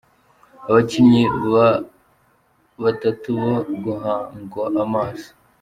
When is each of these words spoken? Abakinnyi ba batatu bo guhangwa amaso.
Abakinnyi 0.69 1.23
ba 1.51 1.69
batatu 2.83 3.27
bo 3.41 3.55
guhangwa 3.83 4.63
amaso. 4.85 5.29